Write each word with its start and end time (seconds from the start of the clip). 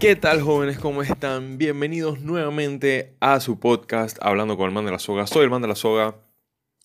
¿Qué 0.00 0.16
tal 0.16 0.40
jóvenes? 0.40 0.78
¿Cómo 0.78 1.02
están? 1.02 1.58
Bienvenidos 1.58 2.22
nuevamente 2.22 3.18
a 3.20 3.38
su 3.38 3.60
podcast 3.60 4.16
Hablando 4.22 4.56
con 4.56 4.66
el 4.66 4.72
man 4.72 4.86
de 4.86 4.92
la 4.92 4.98
soga. 4.98 5.26
Soy 5.26 5.44
el 5.44 5.50
man 5.50 5.60
de 5.60 5.68
la 5.68 5.74
soga 5.74 6.16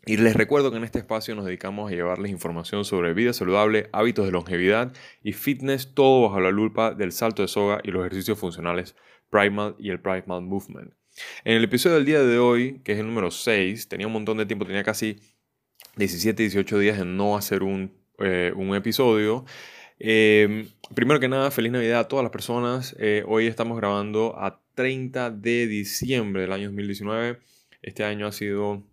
y 0.05 0.17
les 0.17 0.35
recuerdo 0.35 0.69
que 0.69 0.75
en 0.75 0.83
este 0.83 0.99
espacio 0.99 1.33
nos 1.33 1.45
dedicamos 1.45 1.89
a 1.89 1.95
llevarles 1.95 2.29
información 2.29 2.83
sobre 2.83 3.13
vida 3.13 3.31
saludable, 3.31 3.89
hábitos 3.93 4.25
de 4.25 4.33
longevidad 4.33 4.91
y 5.23 5.31
fitness, 5.31 5.93
todo 5.93 6.23
bajo 6.23 6.41
la 6.41 6.51
lupa 6.51 6.93
del 6.93 7.13
salto 7.13 7.41
de 7.41 7.47
soga 7.47 7.79
y 7.85 7.91
los 7.91 8.01
ejercicios 8.01 8.37
funcionales 8.37 8.97
Primal 9.29 9.77
y 9.79 9.91
el 9.91 10.01
Primal 10.01 10.41
Movement. 10.41 10.93
En 11.45 11.55
el 11.55 11.63
episodio 11.63 11.95
del 11.95 12.05
día 12.05 12.21
de 12.21 12.37
hoy, 12.37 12.81
que 12.83 12.91
es 12.91 12.99
el 12.99 13.07
número 13.07 13.31
6, 13.31 13.87
tenía 13.87 14.07
un 14.07 14.13
montón 14.13 14.39
de 14.39 14.45
tiempo, 14.45 14.65
tenía 14.65 14.83
casi 14.83 15.21
17, 15.95 16.43
18 16.43 16.79
días 16.79 16.99
en 16.99 17.15
no 17.15 17.37
hacer 17.37 17.63
un, 17.63 17.93
eh, 18.19 18.51
un 18.53 18.75
episodio. 18.75 19.45
Em, 19.97 20.67
primero 20.93 21.19
que 21.19 21.27
nada, 21.29 21.51
feliz 21.51 21.71
Navidad 21.71 22.01
a 22.01 22.07
todas 22.07 22.23
las 22.23 22.31
personas. 22.31 22.95
Eh, 22.99 23.23
hoy 23.27 23.47
estamos 23.47 23.77
grabando 23.77 24.37
a 24.37 24.61
30 24.73 25.31
de 25.31 25.67
diciembre 25.67 26.41
del 26.41 26.51
año 26.51 26.65
2019. 26.65 27.39
Este 27.81 28.03
año 28.03 28.27
ha 28.27 28.31
sido 28.31 28.83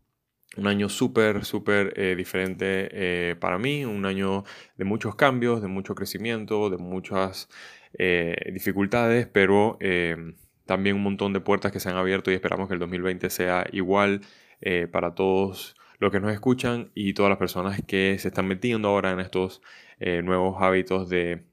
un 0.56 0.66
año 0.66 0.88
súper, 0.88 1.44
súper 1.44 1.94
eh, 1.96 2.14
diferente 2.14 2.88
eh, 2.92 3.36
para 3.36 3.58
mí, 3.58 3.84
un 3.84 4.04
año 4.06 4.44
de 4.76 4.84
muchos 4.84 5.16
cambios, 5.16 5.60
de 5.62 5.68
mucho 5.68 5.94
crecimiento, 5.94 6.70
de 6.70 6.78
muchas 6.78 7.48
dificultades, 8.54 9.26
pero 9.26 9.78
también 10.64 10.96
un 10.96 11.02
montón 11.02 11.34
de 11.34 11.40
puertas 11.40 11.72
que 11.72 11.78
se 11.78 11.90
han 11.90 11.96
abierto 11.96 12.30
y 12.30 12.34
esperamos 12.34 12.66
que 12.66 12.72
el 12.72 12.80
2020 12.80 13.28
sea 13.28 13.66
igual 13.70 14.22
para 14.90 15.14
todos 15.14 15.76
los 16.02 16.10
que 16.10 16.18
nos 16.18 16.32
escuchan 16.32 16.90
y 16.94 17.14
todas 17.14 17.30
las 17.30 17.38
personas 17.38 17.80
que 17.86 18.18
se 18.18 18.28
están 18.28 18.48
metiendo 18.48 18.88
ahora 18.88 19.12
en 19.12 19.20
estos 19.20 19.62
eh, 20.00 20.20
nuevos 20.20 20.60
hábitos 20.60 21.08
de 21.08 21.46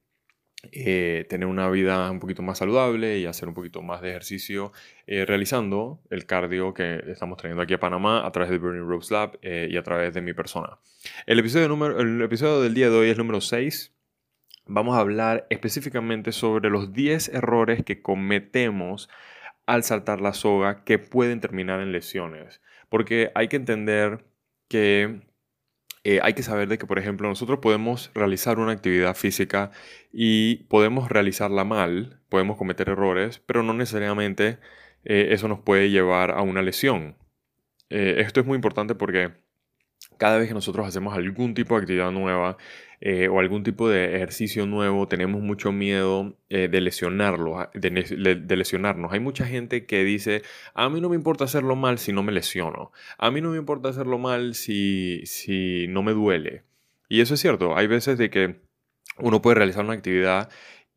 eh, 0.71 1.27
tener 1.29 1.47
una 1.47 1.69
vida 1.69 2.09
un 2.09 2.19
poquito 2.19 2.41
más 2.41 2.57
saludable 2.57 3.19
y 3.19 3.27
hacer 3.27 3.47
un 3.47 3.53
poquito 3.53 3.83
más 3.83 4.01
de 4.01 4.09
ejercicio 4.09 4.71
eh, 5.05 5.23
realizando 5.23 6.01
el 6.09 6.25
cardio 6.25 6.73
que 6.73 6.99
estamos 7.05 7.37
trayendo 7.37 7.61
aquí 7.61 7.75
a 7.75 7.79
Panamá 7.79 8.25
a 8.25 8.31
través 8.31 8.49
de 8.49 8.57
Burning 8.57 8.89
Ropes 8.89 9.11
Lab 9.11 9.37
y 9.43 9.77
a 9.77 9.83
través 9.83 10.15
de 10.15 10.21
mi 10.21 10.33
persona. 10.33 10.79
El 11.27 11.37
episodio, 11.37 11.67
número, 11.67 11.99
el 11.99 12.19
episodio 12.19 12.59
del 12.59 12.73
día 12.73 12.89
de 12.89 12.97
hoy 12.97 13.09
es 13.09 13.19
número 13.19 13.41
6. 13.41 13.93
Vamos 14.65 14.97
a 14.97 15.01
hablar 15.01 15.45
específicamente 15.51 16.31
sobre 16.31 16.71
los 16.71 16.91
10 16.91 17.29
errores 17.35 17.83
que 17.83 18.01
cometemos 18.01 19.09
al 19.67 19.83
saltar 19.83 20.21
la 20.21 20.33
soga 20.33 20.83
que 20.85 20.97
pueden 20.97 21.39
terminar 21.39 21.81
en 21.81 21.91
lesiones. 21.91 22.61
Porque 22.89 23.31
hay 23.35 23.47
que 23.49 23.55
entender 23.55 24.28
que 24.69 25.21
eh, 26.03 26.19
hay 26.23 26.33
que 26.33 26.43
saber 26.43 26.69
de 26.69 26.77
que, 26.77 26.85
por 26.87 26.99
ejemplo, 26.99 27.27
nosotros 27.27 27.59
podemos 27.59 28.11
realizar 28.15 28.59
una 28.59 28.71
actividad 28.71 29.15
física 29.15 29.71
y 30.13 30.63
podemos 30.69 31.09
realizarla 31.09 31.65
mal, 31.65 32.21
podemos 32.29 32.57
cometer 32.57 32.89
errores, 32.89 33.39
pero 33.45 33.63
no 33.63 33.73
necesariamente 33.73 34.59
eh, 35.03 35.29
eso 35.31 35.47
nos 35.47 35.59
puede 35.59 35.89
llevar 35.89 36.31
a 36.31 36.41
una 36.41 36.61
lesión. 36.61 37.17
Eh, 37.89 38.17
esto 38.19 38.39
es 38.39 38.45
muy 38.45 38.55
importante 38.55 38.95
porque 38.95 39.33
cada 40.19 40.37
vez 40.37 40.47
que 40.49 40.53
nosotros 40.53 40.85
hacemos 40.85 41.15
algún 41.15 41.55
tipo 41.55 41.75
de 41.75 41.81
actividad 41.81 42.11
nueva 42.11 42.57
eh, 43.01 43.29
o 43.29 43.39
algún 43.39 43.63
tipo 43.63 43.89
de 43.89 44.17
ejercicio 44.17 44.65
nuevo, 44.65 45.07
tenemos 45.07 45.41
mucho 45.41 45.71
miedo 45.71 46.37
eh, 46.49 46.67
de, 46.67 46.81
lesionarlo, 46.81 47.69
de, 47.73 48.55
lesionarnos. 48.57 49.13
Hay 49.13 49.21
mucha 49.21 49.45
gente 49.45 49.85
que 49.85 50.03
dice, 50.03 50.43
a 50.73 50.89
mí 50.89 50.99
no 50.99 51.09
me 51.09 51.15
importa 51.15 51.45
hacerlo 51.45 51.77
mal 51.77 51.97
si 51.97 52.11
no 52.11 52.21
me 52.21 52.33
lesiono. 52.33 52.91
A 53.17 53.31
mí 53.31 53.39
no 53.39 53.51
me 53.51 53.57
importa 53.57 53.89
hacerlo 53.89 54.17
mal 54.17 54.53
si, 54.53 55.25
si 55.25 55.87
no 55.87 56.03
me 56.03 56.11
duele. 56.11 56.63
Y 57.07 57.21
eso 57.21 57.35
es 57.35 57.39
cierto. 57.39 57.77
Hay 57.77 57.87
veces 57.87 58.17
de 58.17 58.29
que 58.29 58.59
uno 59.17 59.41
puede 59.41 59.55
realizar 59.55 59.85
una 59.85 59.93
actividad 59.93 60.49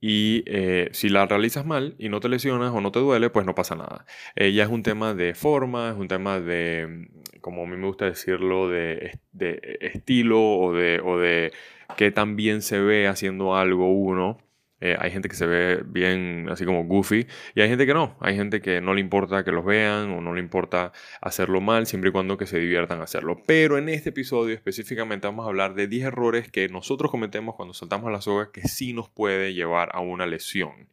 y 0.04 0.42
eh, 0.46 0.88
si 0.92 1.08
la 1.08 1.26
realizas 1.26 1.64
mal 1.64 1.94
y 1.96 2.08
no 2.08 2.18
te 2.18 2.28
lesionas 2.28 2.72
o 2.74 2.80
no 2.80 2.90
te 2.90 2.98
duele, 2.98 3.30
pues 3.30 3.46
no 3.46 3.54
pasa 3.54 3.76
nada. 3.76 4.04
Eh, 4.34 4.52
ya 4.52 4.64
es 4.64 4.68
un 4.68 4.82
tema 4.82 5.14
de 5.14 5.34
forma, 5.34 5.90
es 5.90 5.96
un 5.96 6.08
tema 6.08 6.40
de, 6.40 7.08
como 7.40 7.62
a 7.62 7.66
mí 7.66 7.76
me 7.76 7.86
gusta 7.86 8.06
decirlo, 8.06 8.68
de, 8.68 9.20
de 9.30 9.78
estilo 9.80 10.42
o 10.42 10.72
de, 10.74 11.00
o 11.04 11.18
de 11.18 11.52
qué 11.96 12.10
tan 12.10 12.34
bien 12.34 12.62
se 12.62 12.80
ve 12.80 13.06
haciendo 13.06 13.54
algo 13.54 13.92
uno. 13.92 14.38
Eh, 14.84 14.96
hay 14.98 15.12
gente 15.12 15.28
que 15.28 15.36
se 15.36 15.46
ve 15.46 15.84
bien 15.86 16.48
así 16.50 16.64
como 16.64 16.82
goofy 16.82 17.28
y 17.54 17.60
hay 17.60 17.68
gente 17.68 17.86
que 17.86 17.94
no. 17.94 18.16
Hay 18.18 18.34
gente 18.34 18.60
que 18.60 18.80
no 18.80 18.94
le 18.94 19.00
importa 19.00 19.44
que 19.44 19.52
los 19.52 19.64
vean 19.64 20.10
o 20.10 20.20
no 20.20 20.34
le 20.34 20.40
importa 20.40 20.92
hacerlo 21.20 21.60
mal 21.60 21.86
siempre 21.86 22.10
y 22.10 22.12
cuando 22.12 22.36
que 22.36 22.46
se 22.46 22.58
diviertan 22.58 23.00
hacerlo. 23.00 23.40
Pero 23.46 23.78
en 23.78 23.88
este 23.88 24.08
episodio 24.08 24.56
específicamente 24.56 25.28
vamos 25.28 25.46
a 25.46 25.50
hablar 25.50 25.74
de 25.74 25.86
10 25.86 26.06
errores 26.06 26.50
que 26.50 26.68
nosotros 26.68 27.12
cometemos 27.12 27.54
cuando 27.54 27.74
saltamos 27.74 28.10
la 28.10 28.20
soga 28.20 28.50
que 28.50 28.62
sí 28.62 28.92
nos 28.92 29.08
puede 29.08 29.54
llevar 29.54 29.90
a 29.92 30.00
una 30.00 30.26
lesión. 30.26 30.88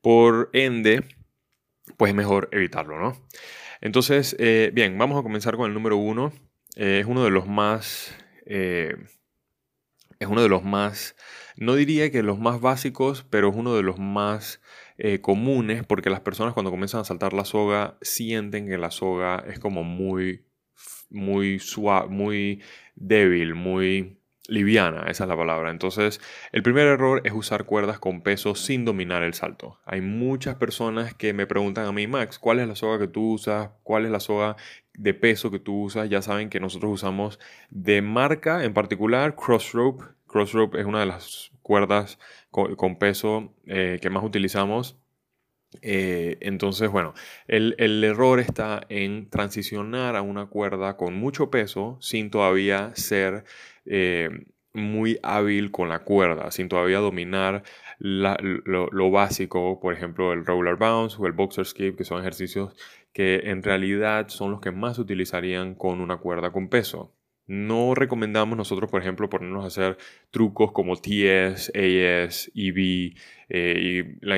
Por 0.00 0.48
ende, 0.54 1.04
pues 1.98 2.08
es 2.10 2.16
mejor 2.16 2.48
evitarlo, 2.52 2.98
¿no? 2.98 3.20
Entonces, 3.82 4.34
eh, 4.38 4.70
bien, 4.72 4.96
vamos 4.96 5.20
a 5.20 5.22
comenzar 5.22 5.56
con 5.56 5.68
el 5.68 5.74
número 5.74 5.98
uno. 5.98 6.32
Eh, 6.74 7.00
es 7.00 7.06
uno 7.06 7.22
de 7.22 7.30
los 7.30 7.46
más... 7.46 8.16
es 10.20 10.28
uno 10.28 10.42
de 10.42 10.48
los 10.48 10.62
más 10.62 11.16
no 11.60 11.74
diría 11.74 12.10
que 12.10 12.22
los 12.22 12.38
más 12.38 12.60
básicos, 12.60 13.26
pero 13.28 13.50
es 13.50 13.56
uno 13.56 13.74
de 13.74 13.82
los 13.82 13.98
más 13.98 14.62
eh, 14.96 15.20
comunes 15.20 15.84
porque 15.84 16.08
las 16.08 16.20
personas 16.20 16.54
cuando 16.54 16.70
comienzan 16.70 17.02
a 17.02 17.04
saltar 17.04 17.34
la 17.34 17.44
soga 17.44 17.98
sienten 18.00 18.66
que 18.66 18.78
la 18.78 18.90
soga 18.90 19.44
es 19.46 19.58
como 19.58 19.84
muy, 19.84 20.46
muy 21.10 21.58
suave, 21.58 22.08
muy 22.08 22.62
débil, 22.94 23.54
muy 23.54 24.19
liviana, 24.48 25.04
esa 25.08 25.24
es 25.24 25.28
la 25.28 25.36
palabra. 25.36 25.70
Entonces, 25.70 26.20
el 26.52 26.62
primer 26.62 26.86
error 26.86 27.22
es 27.24 27.32
usar 27.32 27.64
cuerdas 27.64 27.98
con 27.98 28.22
peso 28.22 28.54
sin 28.54 28.84
dominar 28.84 29.22
el 29.22 29.34
salto. 29.34 29.78
Hay 29.84 30.00
muchas 30.00 30.56
personas 30.56 31.14
que 31.14 31.32
me 31.32 31.46
preguntan 31.46 31.86
a 31.86 31.92
mí, 31.92 32.06
Max, 32.06 32.38
¿cuál 32.38 32.60
es 32.60 32.68
la 32.68 32.74
soga 32.74 32.98
que 32.98 33.08
tú 33.08 33.32
usas? 33.32 33.70
¿Cuál 33.82 34.04
es 34.04 34.10
la 34.10 34.20
soga 34.20 34.56
de 34.94 35.14
peso 35.14 35.50
que 35.50 35.58
tú 35.58 35.82
usas? 35.82 36.08
Ya 36.08 36.22
saben 36.22 36.50
que 36.50 36.60
nosotros 36.60 36.92
usamos 36.92 37.38
de 37.70 38.02
marca 38.02 38.64
en 38.64 38.74
particular 38.74 39.36
Crossrope 39.36 40.04
Crossrope 40.30 40.78
es 40.78 40.86
una 40.86 41.00
de 41.00 41.06
las 41.06 41.50
cuerdas 41.62 42.18
con, 42.50 42.98
peso 42.98 43.52
eh, 43.66 43.98
que 44.00 44.10
más 44.10 44.24
utilizamos. 44.24 44.96
Eh, 45.82 46.38
entonces, 46.40 46.90
bueno, 46.90 47.14
el, 47.46 48.04
error 48.04 48.40
está 48.40 48.80
en 48.88 49.28
transicionar 49.28 50.16
a 50.16 50.22
una 50.22 50.46
cuerda 50.46 50.96
con 50.96 51.14
mucho 51.14 51.50
peso 51.50 51.98
sin 52.00 52.30
todavía 52.30 52.92
ser 52.94 53.44
eh, 53.90 54.30
muy 54.72 55.18
hábil 55.22 55.72
con 55.72 55.88
la 55.88 56.04
cuerda, 56.04 56.50
sin 56.52 56.68
todavía 56.68 56.98
dominar 56.98 57.64
lo, 57.98 59.10
básico, 59.10 59.80
por 59.80 59.92
ejemplo, 59.94 60.32
el 60.32 60.46
roller 60.46 60.76
bounce 60.76 61.16
o 61.18 61.26
el 61.26 61.32
boxer 61.32 61.66
skip, 61.66 61.96
que 61.96 62.04
son 62.04 62.20
ejercicios 62.20 62.74
que 63.12 63.50
en 63.50 63.62
realidad 63.62 64.28
son 64.28 64.52
los 64.52 64.60
que 64.60 64.70
más 64.70 64.96
se 64.96 65.02
utilizarían 65.02 65.74
con 65.74 66.00
una 66.00 66.18
cuerda 66.18 66.52
con 66.52 66.68
peso. 66.68 67.12
No 67.46 67.96
recomendamos 67.96 68.56
nosotros, 68.56 68.88
por 68.88 69.02
ejemplo, 69.02 69.28
ponernos 69.28 69.64
a 69.64 69.66
hacer 69.66 69.98
trucos 70.30 70.70
como 70.70 70.94
TS, 70.96 71.72
AS, 71.74 72.50
EV 72.54 73.16
eh, 73.48 73.76
y 73.76 74.24
la, 74.24 74.36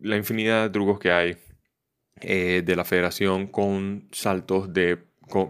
la, 0.00 0.16
infinidad 0.16 0.64
de 0.64 0.70
trucos 0.70 0.98
que 0.98 1.12
hay 1.12 1.36
eh, 2.20 2.62
de 2.64 2.76
la 2.76 2.84
federación 2.84 3.46
con 3.46 4.08
saltos 4.10 4.72
de, 4.72 4.98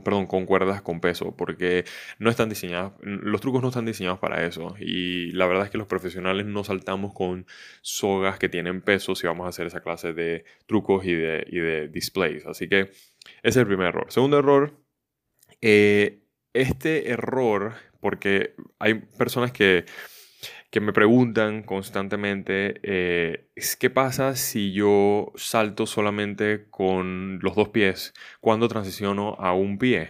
perdón, 0.04 0.26
con 0.26 0.46
cuerdas 0.46 0.82
con 0.82 1.00
peso, 1.00 1.34
porque 1.36 1.84
no 2.18 2.30
están 2.30 2.48
diseñados, 2.48 2.92
los 3.02 3.40
trucos 3.40 3.62
no 3.62 3.68
están 3.68 3.86
diseñados 3.86 4.18
para 4.18 4.46
eso. 4.46 4.74
Y 4.78 5.32
la 5.32 5.46
verdad 5.46 5.64
es 5.64 5.70
que 5.70 5.78
los 5.78 5.86
profesionales 5.86 6.46
no 6.46 6.64
saltamos 6.64 7.12
con 7.14 7.46
sogas 7.82 8.38
que 8.38 8.48
tienen 8.48 8.82
peso 8.82 9.14
si 9.14 9.26
vamos 9.26 9.46
a 9.46 9.50
hacer 9.50 9.66
esa 9.66 9.80
clase 9.80 10.12
de 10.12 10.44
trucos 10.66 11.04
y 11.04 11.14
de, 11.14 11.44
y 11.48 11.58
de 11.58 11.88
displays. 11.88 12.46
Así 12.46 12.68
que 12.68 12.80
ese 12.80 12.92
es 13.42 13.56
el 13.56 13.66
primer 13.66 13.88
error. 13.88 14.06
Segundo 14.10 14.38
error, 14.38 14.72
eh, 15.60 16.22
este 16.52 17.10
error, 17.10 17.74
porque 18.00 18.54
hay 18.78 18.94
personas 18.94 19.52
que, 19.52 19.84
me 20.78 20.92
preguntan 20.92 21.64
constantemente, 21.64 22.80
eh, 22.84 23.48
¿qué 23.80 23.90
pasa 23.90 24.36
si 24.36 24.72
yo 24.72 25.32
salto 25.34 25.84
solamente 25.84 26.66
con 26.70 27.40
los 27.42 27.56
dos 27.56 27.70
pies 27.70 28.14
cuando 28.40 28.68
transiciono 28.68 29.34
a 29.40 29.52
un 29.52 29.78
pie? 29.78 30.08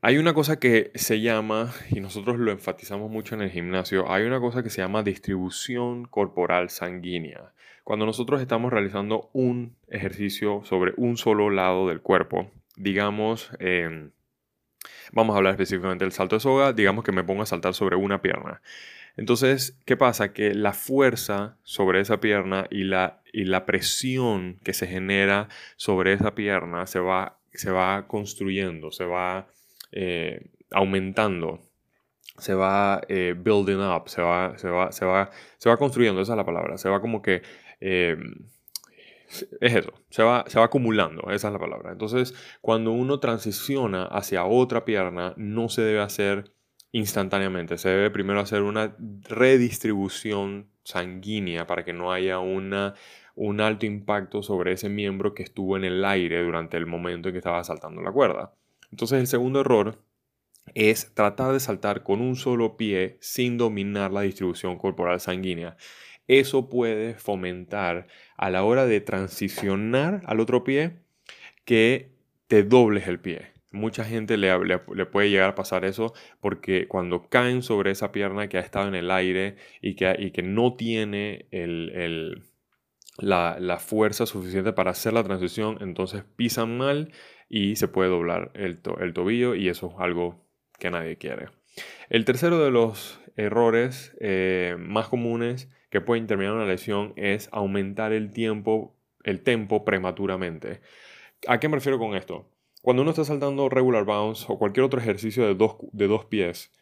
Hay 0.00 0.16
una 0.16 0.32
cosa 0.32 0.60
que 0.60 0.92
se 0.94 1.20
llama, 1.20 1.72
y 1.90 2.00
nosotros 2.00 2.38
lo 2.38 2.52
enfatizamos 2.52 3.10
mucho 3.10 3.34
en 3.34 3.42
el 3.42 3.50
gimnasio, 3.50 4.10
hay 4.10 4.22
una 4.24 4.38
cosa 4.38 4.62
que 4.62 4.70
se 4.70 4.80
llama 4.80 5.02
distribución 5.02 6.04
corporal 6.04 6.70
sanguínea. 6.70 7.52
Cuando 7.82 8.06
nosotros 8.06 8.40
estamos 8.40 8.72
realizando 8.72 9.30
un 9.32 9.76
ejercicio 9.88 10.62
sobre 10.64 10.92
un 10.96 11.16
solo 11.16 11.50
lado 11.50 11.88
del 11.88 12.00
cuerpo, 12.00 12.52
digamos, 12.76 13.50
em, 13.58 14.12
Vamos 15.12 15.34
a 15.34 15.38
hablar 15.38 15.52
específicamente 15.52 16.04
del 16.04 16.12
salto 16.12 16.36
de 16.36 16.40
soga. 16.40 16.72
Digamos 16.72 17.04
que 17.04 17.12
me 17.12 17.24
pongo 17.24 17.42
a 17.42 17.46
saltar 17.46 17.74
sobre 17.74 17.96
una 17.96 18.22
pierna. 18.22 18.62
Entonces, 19.16 19.78
¿qué 19.84 19.96
pasa? 19.96 20.32
Que 20.32 20.54
la 20.54 20.72
fuerza 20.72 21.58
sobre 21.62 22.00
esa 22.00 22.20
pierna 22.20 22.66
y 22.70 22.84
la, 22.84 23.22
y 23.32 23.44
la 23.44 23.66
presión 23.66 24.58
que 24.64 24.72
se 24.72 24.86
genera 24.86 25.48
sobre 25.76 26.12
esa 26.12 26.34
pierna 26.34 26.86
se 26.86 27.00
va, 27.00 27.38
se 27.52 27.70
va 27.70 28.06
construyendo, 28.06 28.90
se 28.92 29.04
va 29.04 29.48
eh, 29.92 30.50
aumentando 30.70 31.60
se 32.40 32.54
va 32.54 33.00
eh, 33.08 33.34
building 33.36 33.80
up, 33.80 34.08
se 34.08 34.22
va, 34.22 34.56
se, 34.56 34.68
va, 34.68 34.92
se, 34.92 35.04
va, 35.04 35.30
se 35.58 35.68
va 35.68 35.76
construyendo, 35.76 36.20
esa 36.20 36.32
es 36.32 36.36
la 36.36 36.46
palabra, 36.46 36.78
se 36.78 36.88
va 36.88 37.00
como 37.00 37.22
que... 37.22 37.42
Eh, 37.80 38.16
es 39.60 39.76
eso, 39.76 39.92
se 40.08 40.24
va, 40.24 40.44
se 40.48 40.58
va 40.58 40.64
acumulando, 40.64 41.30
esa 41.30 41.48
es 41.48 41.52
la 41.52 41.60
palabra. 41.60 41.92
Entonces, 41.92 42.34
cuando 42.60 42.90
uno 42.90 43.20
transiciona 43.20 44.06
hacia 44.06 44.44
otra 44.44 44.84
pierna, 44.84 45.34
no 45.36 45.68
se 45.68 45.82
debe 45.82 46.00
hacer 46.00 46.50
instantáneamente, 46.92 47.78
se 47.78 47.88
debe 47.88 48.10
primero 48.10 48.40
hacer 48.40 48.62
una 48.62 48.96
redistribución 49.28 50.68
sanguínea 50.82 51.66
para 51.66 51.84
que 51.84 51.92
no 51.92 52.12
haya 52.12 52.38
una, 52.38 52.94
un 53.34 53.60
alto 53.60 53.86
impacto 53.86 54.42
sobre 54.42 54.72
ese 54.72 54.88
miembro 54.88 55.34
que 55.34 55.42
estuvo 55.42 55.76
en 55.76 55.84
el 55.84 56.04
aire 56.04 56.42
durante 56.42 56.76
el 56.76 56.86
momento 56.86 57.28
en 57.28 57.34
que 57.34 57.38
estaba 57.38 57.62
saltando 57.64 58.02
la 58.02 58.12
cuerda. 58.12 58.54
Entonces, 58.90 59.20
el 59.20 59.26
segundo 59.26 59.60
error 59.60 60.02
es 60.74 61.14
tratar 61.14 61.52
de 61.52 61.60
saltar 61.60 62.02
con 62.02 62.20
un 62.20 62.36
solo 62.36 62.76
pie 62.76 63.18
sin 63.20 63.56
dominar 63.56 64.12
la 64.12 64.22
distribución 64.22 64.76
corporal 64.78 65.20
sanguínea. 65.20 65.76
Eso 66.28 66.68
puede 66.68 67.14
fomentar 67.14 68.06
a 68.36 68.50
la 68.50 68.62
hora 68.62 68.86
de 68.86 69.00
transicionar 69.00 70.22
al 70.26 70.40
otro 70.40 70.62
pie 70.62 71.00
que 71.64 72.12
te 72.46 72.62
dobles 72.62 73.08
el 73.08 73.20
pie. 73.20 73.59
Mucha 73.72 74.04
gente 74.04 74.36
le, 74.36 74.52
le, 74.64 75.06
puede 75.06 75.30
llegar 75.30 75.50
a 75.50 75.54
pasar 75.54 75.84
eso 75.84 76.12
porque 76.40 76.88
cuando 76.88 77.28
caen 77.28 77.62
sobre 77.62 77.92
esa 77.92 78.10
pierna 78.10 78.48
que 78.48 78.58
ha 78.58 78.60
estado 78.60 78.88
en 78.88 78.96
el 78.96 79.10
aire 79.10 79.56
y 79.80 79.94
que, 79.94 80.16
y 80.18 80.32
que 80.32 80.42
no 80.42 80.74
tiene 80.74 81.46
el, 81.52 82.42
la, 83.18 83.58
la, 83.60 83.78
fuerza 83.78 84.26
suficiente 84.26 84.72
para 84.72 84.90
hacer 84.90 85.12
la 85.12 85.22
transición, 85.22 85.78
entonces 85.80 86.24
pisan 86.36 86.78
mal 86.78 87.12
y 87.48 87.76
se 87.76 87.86
puede 87.86 88.10
doblar 88.10 88.50
el, 88.54 88.80
el 89.00 89.12
tobillo 89.12 89.54
y 89.54 89.68
eso 89.68 89.92
es 89.94 90.00
algo 90.00 90.44
que 90.78 90.90
nadie 90.90 91.16
quiere. 91.16 91.48
El 92.08 92.24
tercero 92.24 92.58
de 92.64 92.70
los 92.70 93.20
errores 93.36 94.16
eh, 94.20 94.76
más 94.78 95.08
comunes 95.08 95.68
que 95.90 96.00
pueden 96.00 96.26
terminar 96.26 96.54
una 96.54 96.66
lesión 96.66 97.12
es 97.16 97.48
aumentar 97.52 98.12
el 98.12 98.32
tiempo, 98.32 98.96
el 99.24 99.42
tempo 99.42 99.84
prematuramente. 99.84 100.80
¿A 101.46 101.58
qué 101.60 101.68
me 101.68 101.76
refiero 101.76 101.98
con 101.98 102.14
esto? 102.14 102.48
Cuando 102.82 103.02
uno 103.02 103.10
está 103.10 103.24
saltando 103.24 103.68
regular 103.68 104.04
bounce 104.04 104.46
o 104.48 104.58
cualquier 104.58 104.84
otro 104.84 105.00
ejercicio 105.00 105.46
de 105.46 105.54
dos, 105.54 105.76
de 105.92 106.06
dos 106.06 106.24
pies, 106.26 106.72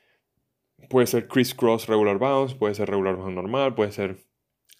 puede 0.88 1.06
ser 1.06 1.28
crisscross 1.28 1.86
regular 1.86 2.18
bounce, 2.18 2.54
puede 2.54 2.74
ser 2.74 2.88
regular 2.88 3.16
bounce 3.16 3.34
normal, 3.34 3.74
puede 3.74 3.92
ser 3.92 4.24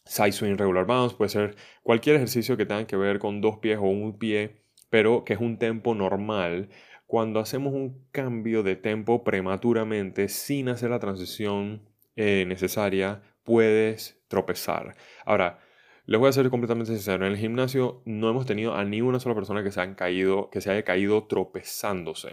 side 0.05 0.33
swing 0.33 0.57
regular 0.57 0.87
bounce, 0.87 1.17
puede 1.17 1.31
ser 1.31 1.57
cualquier 1.83 2.17
ejercicio 2.17 2.57
que 2.57 2.67
tenga 2.67 2.87
que 2.87 2.97
ver 2.97 3.19
con 3.19 3.41
dos 3.41 3.59
pies 3.59 3.79
o 3.79 3.83
un 3.83 4.19
pie, 4.19 4.63
pero 4.91 5.25
que 5.25 5.35
es 5.35 5.41
un 5.41 5.59
tempo 5.59 5.95
normal 5.95 6.71
cuando 7.09 7.41
hacemos 7.41 7.73
un 7.73 8.07
cambio 8.13 8.63
de 8.63 8.77
tempo 8.77 9.25
prematuramente 9.25 10.29
sin 10.29 10.69
hacer 10.69 10.91
la 10.91 10.99
transición 10.99 11.89
eh, 12.17 12.45
necesaria, 12.47 13.23
puedes 13.45 14.21
tropezar. 14.29 14.95
Ahora, 15.25 15.59
les 16.09 16.19
voy 16.19 16.31
a 16.31 16.33
ser 16.33 16.49
completamente 16.49 16.91
sincero, 16.91 17.27
en 17.27 17.33
el 17.33 17.39
gimnasio 17.39 18.01
no 18.07 18.31
hemos 18.31 18.47
tenido 18.47 18.75
a 18.75 18.83
ni 18.83 19.03
una 19.03 19.21
sola 19.21 19.35
persona 19.35 19.63
que 19.63 19.71
se, 19.71 19.83
han 19.83 19.95
caído, 19.95 20.49
que 20.49 20.63
se 20.63 20.71
haya 20.71 20.83
caído 20.83 21.25
tropezándose, 21.25 22.31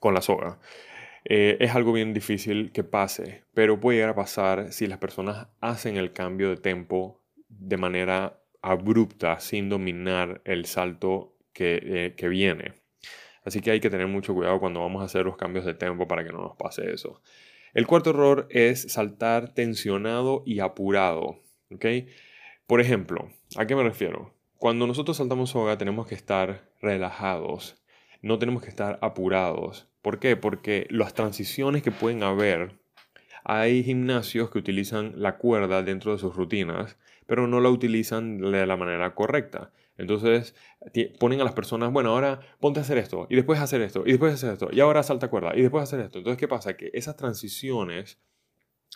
Con 0.00 0.14
la 0.14 0.22
soga. 0.22 0.58
Eh, 1.26 1.58
es 1.60 1.74
algo 1.74 1.92
bien 1.92 2.14
difícil 2.14 2.72
que 2.72 2.82
pase, 2.82 3.44
pero 3.52 3.78
puede 3.78 3.98
llegar 3.98 4.12
a 4.12 4.14
pasar 4.14 4.72
si 4.72 4.86
las 4.86 4.96
personas 4.96 5.48
hacen 5.60 5.98
el 5.98 6.14
cambio 6.14 6.48
de 6.48 6.56
tempo 6.56 7.20
de 7.48 7.76
manera 7.76 8.40
abrupta, 8.62 9.38
sin 9.38 9.68
dominar 9.68 10.40
el 10.46 10.64
salto 10.64 11.36
que, 11.52 11.78
eh, 11.84 12.14
que 12.16 12.28
viene. 12.28 12.72
Así 13.44 13.60
que 13.60 13.70
hay 13.70 13.80
que 13.80 13.90
tener 13.90 14.06
mucho 14.06 14.32
cuidado 14.32 14.60
cuando 14.60 14.80
vamos 14.80 15.02
a 15.02 15.04
hacer 15.04 15.26
los 15.26 15.36
cambios 15.36 15.66
de 15.66 15.74
tempo 15.74 16.08
para 16.08 16.24
que 16.24 16.32
no 16.32 16.40
nos 16.40 16.56
pase 16.56 16.90
eso. 16.90 17.20
El 17.74 17.86
cuarto 17.86 18.10
error 18.10 18.46
es 18.48 18.90
saltar 18.90 19.52
tensionado 19.52 20.42
y 20.46 20.60
apurado. 20.60 21.42
Por 22.66 22.80
ejemplo, 22.80 23.30
¿a 23.56 23.66
qué 23.66 23.74
me 23.76 23.82
refiero? 23.82 24.34
Cuando 24.58 24.86
nosotros 24.86 25.16
saltamos 25.16 25.50
soga 25.50 25.76
tenemos 25.78 26.06
que 26.06 26.14
estar 26.14 26.70
relajados, 26.80 27.82
no 28.22 28.38
tenemos 28.38 28.62
que 28.62 28.68
estar 28.68 28.98
apurados. 29.02 29.88
¿Por 30.02 30.18
qué? 30.18 30.36
Porque 30.36 30.86
las 30.90 31.14
transiciones 31.14 31.82
que 31.82 31.90
pueden 31.90 32.22
haber, 32.22 32.78
hay 33.44 33.82
gimnasios 33.82 34.50
que 34.50 34.58
utilizan 34.58 35.14
la 35.16 35.36
cuerda 35.36 35.82
dentro 35.82 36.12
de 36.12 36.18
sus 36.18 36.36
rutinas, 36.36 36.96
pero 37.26 37.46
no 37.46 37.60
la 37.60 37.70
utilizan 37.70 38.40
de 38.40 38.66
la 38.66 38.76
manera 38.76 39.14
correcta. 39.14 39.72
Entonces 39.98 40.54
ponen 41.18 41.40
a 41.40 41.44
las 41.44 41.52
personas, 41.52 41.92
bueno, 41.92 42.10
ahora 42.10 42.40
ponte 42.60 42.80
a 42.80 42.82
hacer 42.82 42.98
esto, 42.98 43.26
y 43.28 43.36
después 43.36 43.60
hacer 43.60 43.82
esto, 43.82 44.04
y 44.06 44.10
después 44.12 44.32
hacer 44.34 44.52
esto, 44.52 44.68
y 44.72 44.80
ahora 44.80 45.02
salta 45.02 45.28
cuerda, 45.28 45.52
y 45.54 45.62
después 45.62 45.82
hacer 45.82 46.00
esto. 46.00 46.18
Entonces, 46.18 46.38
¿qué 46.38 46.48
pasa? 46.48 46.76
Que 46.76 46.90
esas 46.94 47.16
transiciones, 47.16 48.18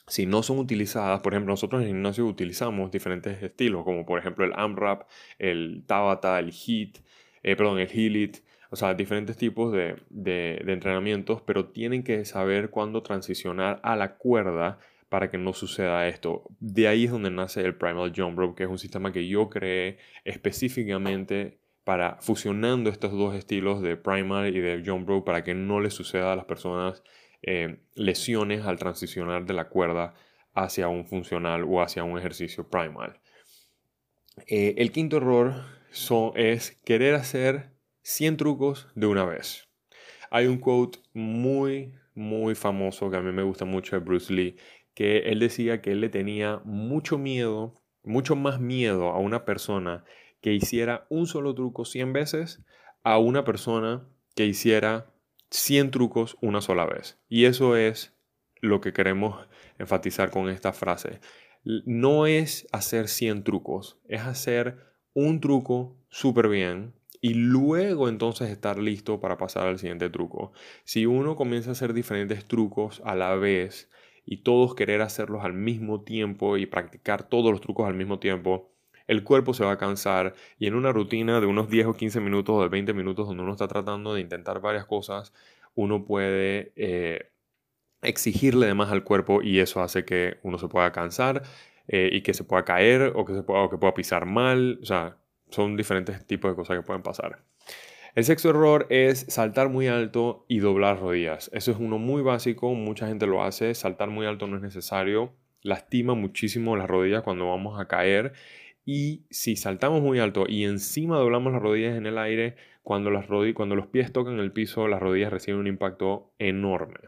si 0.07 0.27
no 0.27 0.43
son 0.43 0.59
utilizadas, 0.59 1.21
por 1.21 1.33
ejemplo, 1.33 1.53
nosotros 1.53 1.83
en 1.83 1.89
el 1.89 1.95
gimnasio 1.95 2.27
utilizamos 2.27 2.91
diferentes 2.91 3.43
estilos, 3.43 3.85
como 3.85 4.07
por 4.07 4.19
ejemplo 4.19 4.45
el 4.45 4.53
AMRAP, 4.55 5.09
el 5.39 5.85
Tabata, 5.87 6.39
el 6.39 6.53
HIT, 6.53 6.99
eh, 7.43 7.57
perdón, 7.57 7.79
el 7.79 7.89
HILIT, 7.89 8.39
o 8.71 8.77
sea, 8.77 8.95
diferentes 8.95 9.37
tipos 9.37 9.73
de, 9.73 9.97
de 10.11 10.65
entrenamientos, 10.67 11.43
pero 11.43 11.67
tienen 11.67 12.03
que 12.03 12.25
saber 12.25 12.71
cuándo 12.71 13.03
transicionar 13.03 13.81
a 13.83 13.97
la 13.97 14.17
cuerda 14.17 14.79
para 15.09 15.31
que 15.31 15.39
no 15.39 15.53
suceda 15.53 16.09
esto. 16.09 16.45
De 16.61 16.89
ahí 16.89 17.05
es 17.05 17.11
donde 17.11 17.31
nace 17.31 17.61
el 17.61 17.77
Primal 17.77 18.13
Jump 18.15 18.39
Rope, 18.39 18.57
que 18.57 18.65
es 18.65 18.71
un 18.71 18.79
sistema 18.79 19.13
que 19.13 19.27
yo 19.29 19.49
creé 19.49 19.99
específicamente 20.25 21.59
para 21.85 22.17
fusionando 22.21 22.91
estos 22.91 23.13
dos 23.13 23.35
estilos 23.35 23.81
de 23.81 23.97
Primal 23.97 24.55
y 24.55 24.61
de 24.61 24.83
Jump 24.85 25.09
Rope 25.09 25.25
para 25.25 25.45
que 25.45 25.55
no 25.55 25.81
le 25.81 25.91
suceda 25.91 26.33
a 26.33 26.37
las 26.37 26.45
personas 26.45 27.05
eh, 27.43 27.81
lesiones 27.95 28.65
al 28.65 28.79
transicionar 28.79 29.47
de 29.47 29.55
la 29.55 29.69
cuerda 29.69 30.15
hacia 30.55 30.89
un 30.89 31.07
funcional 31.07 31.65
o 31.69 31.83
hacia 31.83 32.05
un 32.05 32.19
ejercicio 32.19 32.69
primal. 32.69 33.21
Eh, 34.47 34.75
el 34.79 34.93
quinto 34.93 35.19
error 35.19 35.65
es 36.35 36.73
querer 36.85 37.15
hacer 37.15 37.71
100 38.03 38.37
trucos 38.37 38.89
de 38.95 39.07
una 39.07 39.25
vez. 39.25 39.69
Hay 40.31 40.47
un 40.47 40.59
quote 40.59 40.99
muy, 41.15 41.95
muy 42.15 42.55
famoso 42.55 43.11
que 43.11 43.17
a 43.17 43.23
mí 43.23 43.33
me 43.33 43.43
gusta 43.43 43.65
mucho 43.65 43.97
de 43.97 44.05
Bruce 44.05 44.33
Lee, 44.33 44.57
que 44.95 45.19
él 45.31 45.41
decía 45.41 45.81
que 45.81 45.93
él 45.93 46.01
le 46.01 46.09
tenía 46.09 46.61
mucho 46.65 47.19
miedo, 47.19 47.75
mucho 48.03 48.37
más 48.37 48.61
miedo 48.61 49.11
a 49.11 49.19
una 49.19 49.45
persona 49.45 50.05
que 50.41 50.53
hiciera 50.53 51.07
un 51.11 51.27
solo 51.27 51.55
truco 51.55 51.85
100 51.85 52.13
veces 52.13 52.63
a 53.03 53.19
una 53.19 53.45
persona 53.45 54.07
que 54.35 54.47
hiciera 54.47 55.13
100 55.51 55.91
trucos 55.91 56.37
una 56.41 56.61
sola 56.61 56.85
vez. 56.87 57.19
Y 57.29 57.45
eso 57.45 57.77
es 57.77 58.15
lo 58.61 58.81
que 58.81 58.93
queremos 58.93 59.47
enfatizar 59.79 60.31
con 60.31 60.49
esta 60.49 60.73
frase. 60.73 61.21
No 61.65 62.27
es 62.27 62.67
hacer 62.73 63.09
100 63.09 63.45
trucos, 63.45 63.99
es 64.09 64.23
hacer 64.23 64.79
un 65.15 65.41
truco 65.41 65.97
súper 66.09 66.49
bien 66.49 66.95
y 67.21 67.35
luego 67.35 68.09
entonces 68.09 68.51
estar 68.51 68.79
listo 68.79 69.21
para 69.21 69.37
pasar 69.37 69.67
al 69.67 69.79
siguiente 69.79 70.11
truco. 70.11 70.53
Si 70.85 71.07
uno 71.07 71.35
comienza 71.37 71.71
a 71.71 71.73
hacer 71.73 71.93
diferentes 71.93 72.45
trucos 72.45 73.03
a 73.05 73.15
la 73.15 73.35
vez, 73.35 73.89
y 74.27 74.39
todos 74.39 74.75
querer 74.75 75.01
hacerlos 75.01 75.45
al 75.45 75.55
mismo 75.55 76.03
tiempo 76.03 76.57
y 76.57 76.67
practicar 76.67 77.29
todos 77.29 77.53
los 77.53 77.61
trucos 77.61 77.87
al 77.87 77.95
mismo 77.95 78.19
tiempo, 78.19 78.76
el 79.07 79.25
cuerpo 79.25 79.55
se 79.55 79.65
va 79.65 79.73
a 79.73 79.79
cansar 79.79 80.35
y 80.59 80.67
en 80.67 80.75
una 80.75 80.93
rutina 80.93 81.41
de 81.41 81.47
unos 81.47 81.69
10 81.69 81.87
o 81.87 81.95
15 81.95 82.21
minutos 82.21 82.57
o 82.57 82.63
de 82.63 82.69
20 82.69 82.93
minutos 82.93 83.29
donde 83.29 83.43
uno 83.43 83.53
está 83.53 83.69
tratando 83.69 84.15
de 84.15 84.21
intentar 84.21 84.61
varias 84.61 84.87
cosas, 84.87 85.33
uno 85.75 86.05
puede 86.05 86.73
eh, 86.77 87.31
exigirle 88.03 88.67
de 88.67 88.75
más 88.75 88.91
al 88.91 89.05
cuerpo 89.05 89.43
y 89.43 89.61
eso 89.61 89.83
hace 89.83 90.05
que 90.05 90.39
uno 90.43 90.59
se 90.59 90.69
pueda 90.69 90.93
cansar 90.93 91.43
eh, 91.89 92.11
y 92.13 92.23
que 92.23 92.35
se 92.35 92.45
pueda 92.45 92.65
caer 92.65 93.13
o 93.15 93.25
que, 93.25 93.35
se 93.35 93.43
pueda, 93.43 93.61
o 93.63 93.71
que 93.71 93.79
pueda 93.79 93.95
pisar 93.95 94.27
mal. 94.27 94.79
O 94.83 94.87
sea, 94.87 95.17
son 95.51 95.77
diferentes 95.77 96.27
tipos 96.27 96.51
de 96.51 96.57
cosas 96.57 96.77
que 96.77 96.83
pueden 96.83 97.03
pasar. 97.03 97.39
El 98.15 98.25
sexto 98.25 98.49
error 98.49 98.87
es 98.89 99.27
saltar 99.29 99.69
muy 99.69 99.89
alto 99.89 100.47
y 100.49 100.61
doblar 100.61 100.99
rodillas. 101.01 101.51
Eso 101.53 101.71
es 101.71 101.77
uno 101.79 101.99
muy 101.99 102.23
básico, 102.23 102.73
mucha 102.75 103.07
gente 103.07 103.27
lo 103.27 103.43
hace, 103.43 103.75
saltar 103.75 104.09
muy 104.09 104.27
alto 104.27 104.47
no 104.47 104.57
es 104.57 104.63
necesario, 104.63 105.35
lastima 105.61 106.15
muchísimo 106.15 106.77
las 106.77 106.89
rodillas 106.89 107.23
cuando 107.23 107.47
vamos 107.49 107.79
a 107.79 107.89
caer 107.89 108.33
y 108.87 109.27
si 109.31 109.57
saltamos 109.57 110.01
muy 110.01 110.21
alto 110.21 110.47
y 110.49 110.65
encima 110.65 111.19
doblamos 111.19 111.53
las 111.53 111.61
rodillas 111.61 111.97
en 111.97 112.07
el 112.07 112.17
aire, 112.17 112.57
cuando, 112.85 113.11
las 113.11 113.27
cuando 113.55 113.75
los 113.75 113.89
pies 113.89 114.13
tocan 114.13 114.39
el 114.39 114.53
piso, 114.53 114.87
las 114.87 115.01
rodillas 115.01 115.33
reciben 115.33 115.61
un 115.61 115.67
impacto 115.67 116.31
enorme. 116.39 117.01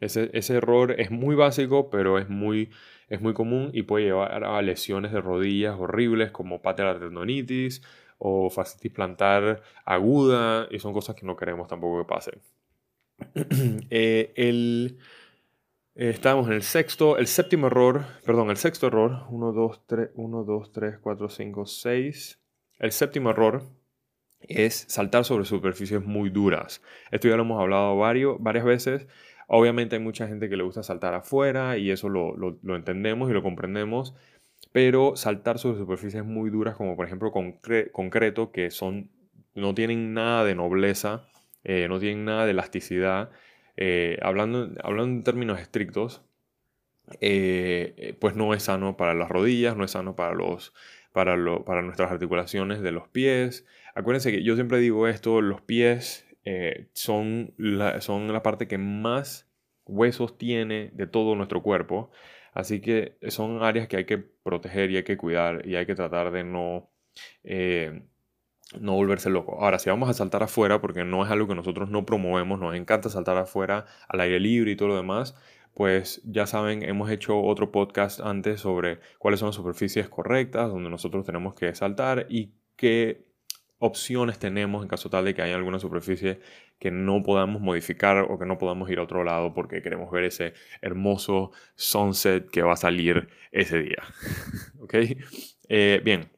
Ese, 0.00 0.30
error 0.54 0.98
es 0.98 1.10
muy 1.10 1.36
básico, 1.36 1.90
pero 1.90 2.18
es 2.18 2.28
muy, 2.30 2.70
es 3.08 3.20
muy 3.20 3.34
común 3.34 3.70
y 3.74 3.82
puede 3.82 4.06
llevar 4.06 4.44
a 4.44 4.62
lesiones 4.62 5.12
de 5.12 5.20
rodillas 5.20 5.76
horribles 5.78 6.30
como 6.30 6.62
patelar 6.62 7.00
tendonitis, 7.00 7.82
o 8.18 8.48
fascitis 8.48 8.92
plantar 8.92 9.62
aguda 9.84 10.68
y 10.70 10.78
son 10.78 10.94
cosas 10.94 11.16
que 11.16 11.26
no 11.26 11.36
queremos 11.36 11.68
tampoco 11.68 12.02
que 12.02 12.08
pasen. 12.08 12.40
eh, 13.90 14.32
el, 14.36 14.98
eh, 15.96 16.10
estamos 16.10 16.46
en 16.46 16.52
el 16.52 16.62
sexto, 16.62 17.16
el 17.16 17.26
séptimo 17.26 17.68
error, 17.68 18.04
perdón, 18.24 18.50
el 18.50 18.58
sexto 18.58 18.88
error, 18.88 19.24
1, 19.30 19.52
2, 19.52 19.86
3, 19.86 20.10
1, 20.14 20.44
2, 20.44 20.72
3, 20.72 20.98
4, 21.00 21.28
5, 21.28 21.66
6. 21.66 22.40
El 22.78 22.92
séptimo 22.92 23.30
error 23.30 23.62
es 24.40 24.84
saltar 24.88 25.24
sobre 25.24 25.46
superficies 25.46 26.04
muy 26.04 26.28
duras. 26.28 26.82
Esto 27.10 27.28
ya 27.28 27.36
lo 27.36 27.42
hemos 27.42 27.60
hablado 27.60 27.96
varios, 27.96 28.36
varias 28.40 28.64
veces. 28.64 29.06
Obviamente 29.48 29.96
hay 29.96 30.02
mucha 30.02 30.26
gente 30.28 30.48
que 30.48 30.56
le 30.56 30.64
gusta 30.64 30.82
saltar 30.82 31.14
afuera 31.14 31.78
y 31.78 31.90
eso 31.90 32.08
lo, 32.08 32.34
entendemos 32.74 33.30
y 33.30 33.32
lo 33.32 33.42
comprendemos, 33.42 34.14
pero 34.72 35.16
saltar 35.16 35.58
sobre 35.58 35.78
superficies 35.78 36.24
muy 36.24 36.50
duras 36.50 36.76
como 36.76 36.96
por 36.96 37.06
ejemplo 37.06 37.32
concreto, 37.32 38.50
que 38.50 38.70
son, 38.70 39.10
no 39.54 39.74
tienen 39.74 40.14
nada 40.14 40.44
de 40.44 40.54
nobleza, 40.56 41.28
eh, 41.64 41.86
no 41.88 41.98
tienen 42.00 42.24
nada 42.24 42.44
de 42.44 42.50
elasticidad, 42.50 43.30
eh, 43.76 44.18
hablando, 44.22 44.70
hablando 44.82 45.16
en 45.16 45.24
términos 45.24 45.60
estrictos, 45.60 46.22
eh, 47.20 48.16
pues 48.20 48.34
no 48.34 48.54
es 48.54 48.64
sano 48.64 48.96
para 48.96 49.14
las 49.14 49.28
rodillas, 49.28 49.76
no 49.76 49.84
es 49.84 49.92
sano 49.92 50.16
para, 50.16 50.34
los, 50.34 50.72
para, 51.12 51.36
para 51.64 51.82
nuestras 51.82 52.10
articulaciones 52.10 52.80
de 52.80 52.92
los 52.92 53.08
pies. 53.08 53.66
Acuérdense 53.94 54.32
que 54.32 54.42
yo 54.42 54.54
siempre 54.54 54.78
digo 54.78 55.06
esto, 55.08 55.40
los 55.40 55.60
pies 55.60 56.26
eh, 56.44 56.88
son, 56.94 57.54
la, 57.56 58.00
son 58.00 58.32
la 58.32 58.42
parte 58.42 58.68
que 58.68 58.78
más 58.78 59.48
huesos 59.84 60.36
tiene 60.38 60.90
de 60.94 61.06
todo 61.06 61.34
nuestro 61.36 61.62
cuerpo. 61.62 62.10
Así 62.52 62.80
que 62.80 63.18
son 63.28 63.62
áreas 63.62 63.86
que 63.86 63.98
hay 63.98 64.04
que 64.06 64.18
proteger 64.18 64.90
y 64.90 64.96
hay 64.96 65.04
que 65.04 65.18
cuidar 65.18 65.66
y 65.66 65.76
hay 65.76 65.86
que 65.86 65.94
tratar 65.94 66.30
de 66.32 66.42
no, 66.42 66.90
no 68.80 68.94
volverse 68.94 69.30
loco. 69.30 69.62
Ahora, 69.62 69.78
si 69.78 69.90
vamos 69.90 70.08
a 70.08 70.14
saltar 70.14 70.42
afuera, 70.42 70.80
porque 70.80 71.04
no 71.04 71.24
es 71.24 71.30
algo 71.30 71.48
que 71.48 71.54
nosotros 71.54 71.90
no 71.90 72.04
promovemos, 72.04 72.58
nos 72.58 72.74
encanta 72.74 73.08
saltar 73.08 73.36
afuera 73.36 73.86
al 74.08 74.20
aire 74.20 74.40
libre 74.40 74.72
y 74.72 74.76
todo 74.76 74.88
lo 74.88 74.96
demás, 74.96 75.36
pues 75.74 76.22
ya 76.24 76.46
saben, 76.46 76.82
hemos 76.82 77.10
hecho 77.10 77.38
otro 77.38 77.70
podcast 77.70 78.20
antes 78.20 78.60
sobre 78.60 78.98
cuáles 79.18 79.40
son 79.40 79.48
las 79.48 79.56
superficies 79.56 80.08
correctas 80.08 80.70
donde 80.70 80.90
nosotros 80.90 81.24
tenemos 81.24 81.54
que 81.54 81.74
saltar 81.74 82.26
y 82.30 82.54
qué 82.76 83.26
opciones 83.78 84.38
tenemos 84.38 84.82
en 84.82 84.88
caso 84.88 85.10
tal 85.10 85.26
de 85.26 85.34
que 85.34 85.42
haya 85.42 85.54
alguna 85.54 85.78
superficie 85.78 86.40
que 86.78 86.90
no 86.90 87.22
podamos 87.22 87.60
modificar 87.60 88.18
o 88.18 88.38
que 88.38 88.46
no 88.46 88.58
podamos 88.58 88.90
ir 88.90 88.98
a 88.98 89.02
otro 89.02 89.22
lado 89.22 89.52
porque 89.52 89.82
queremos 89.82 90.10
ver 90.10 90.24
ese 90.24 90.54
hermoso 90.80 91.52
sunset 91.74 92.50
que 92.50 92.62
va 92.62 92.72
a 92.72 92.76
salir 92.76 93.28
ese 93.52 93.80
día. 93.80 94.02
¿Ok? 94.80 94.94
Eh, 95.68 96.00
bien, 96.02 96.30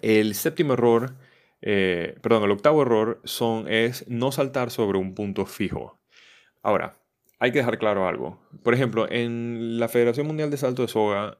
el 0.00 0.34
séptimo 0.34 0.74
error, 0.74 1.14
eh, 1.62 2.16
perdón, 2.20 2.44
el 2.44 2.50
octavo 2.50 2.82
error 2.82 3.20
son, 3.24 3.68
es 3.68 4.06
no 4.08 4.32
saltar 4.32 4.70
sobre 4.70 4.98
un 4.98 5.14
punto 5.14 5.46
fijo. 5.46 6.00
Ahora, 6.62 6.98
hay 7.38 7.52
que 7.52 7.58
dejar 7.58 7.78
claro 7.78 8.06
algo. 8.06 8.40
Por 8.62 8.74
ejemplo, 8.74 9.10
en 9.10 9.80
la 9.80 9.88
Federación 9.88 10.26
Mundial 10.26 10.50
de 10.50 10.56
Salto 10.56 10.82
de 10.82 10.88
Soga 10.88 11.38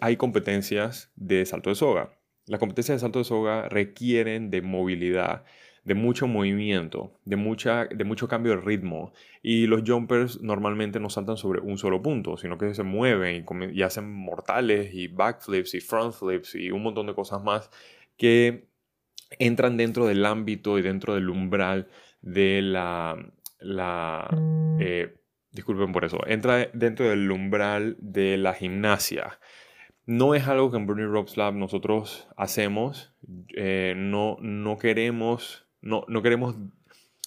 hay 0.00 0.16
competencias 0.16 1.12
de 1.16 1.44
salto 1.46 1.70
de 1.70 1.76
soga. 1.76 2.18
Las 2.46 2.60
competencias 2.60 2.96
de 2.96 3.00
salto 3.00 3.18
de 3.18 3.24
soga 3.24 3.68
requieren 3.68 4.50
de 4.50 4.62
movilidad, 4.62 5.44
de 5.84 5.94
mucho 5.94 6.26
movimiento, 6.26 7.18
de, 7.24 7.36
mucha, 7.36 7.86
de 7.86 8.04
mucho 8.04 8.28
cambio 8.28 8.52
de 8.52 8.60
ritmo. 8.60 9.12
Y 9.42 9.66
los 9.66 9.82
jumpers 9.86 10.40
normalmente 10.40 10.98
no 10.98 11.10
saltan 11.10 11.36
sobre 11.36 11.60
un 11.60 11.78
solo 11.78 12.02
punto, 12.02 12.36
sino 12.36 12.58
que 12.58 12.74
se 12.74 12.82
mueven 12.82 13.44
y, 13.48 13.78
y 13.78 13.82
hacen 13.82 14.10
mortales 14.10 14.92
y 14.94 15.08
backflips 15.08 15.74
y 15.74 15.80
front 15.80 16.14
flips 16.14 16.54
y 16.54 16.70
un 16.70 16.82
montón 16.82 17.06
de 17.06 17.14
cosas 17.14 17.42
más 17.42 17.70
que 18.16 18.67
entran 19.30 19.76
dentro 19.76 20.06
del 20.06 20.24
ámbito 20.24 20.78
y 20.78 20.82
dentro 20.82 21.14
del 21.14 21.28
umbral 21.28 21.88
de 22.20 22.62
la, 22.62 23.16
la... 23.60 24.28
Mm. 24.30 24.78
Eh, 24.80 25.14
disculpen 25.50 25.92
por 25.92 26.04
eso, 26.04 26.18
entra 26.26 26.68
dentro 26.72 27.08
del 27.08 27.30
umbral 27.30 27.96
de 28.00 28.36
la 28.36 28.54
gimnasia. 28.54 29.38
No 30.06 30.34
es 30.34 30.46
algo 30.46 30.70
que 30.70 30.78
en 30.78 30.86
Bernie 30.86 31.06
Ropes 31.06 31.36
Lab 31.36 31.54
nosotros 31.54 32.28
hacemos. 32.36 33.14
Eh, 33.56 33.94
no, 33.96 34.38
no 34.40 34.78
queremos, 34.78 35.66
no, 35.80 36.04
no 36.08 36.22
queremos, 36.22 36.56